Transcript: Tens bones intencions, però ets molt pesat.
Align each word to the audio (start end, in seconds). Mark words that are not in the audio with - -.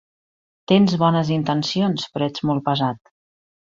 Tens 0.71 0.95
bones 1.03 1.29
intencions, 1.37 2.07
però 2.15 2.31
ets 2.33 2.47
molt 2.51 2.67
pesat. 2.71 3.17